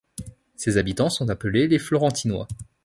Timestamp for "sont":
1.11-1.29